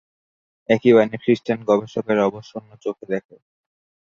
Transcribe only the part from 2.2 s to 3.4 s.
অবশ্য অন্য চোখে দেখে।